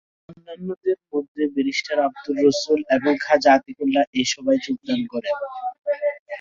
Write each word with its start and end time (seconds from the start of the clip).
অন্যান্যদের 0.29 0.97
মধ্যে 1.11 1.43
ব্যারিস্টার 1.53 1.97
আবদুর 2.05 2.37
রসুল 2.45 2.79
এবং 2.95 3.13
খাজা 3.25 3.51
আতিকুল্লাহ 3.57 4.03
এ 4.13 4.23
সভায় 4.31 4.59
যোগদান 4.65 5.01
করেন। 5.13 5.35